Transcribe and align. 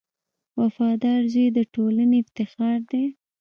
•وفادار 0.61 1.21
زوی 1.33 1.47
د 1.57 1.59
ټولنې 1.73 2.17
افتخار 2.23 2.77
دی. 2.91 3.05